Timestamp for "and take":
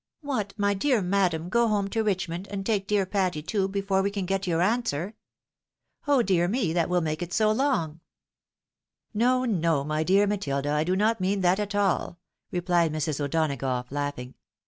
2.47-2.87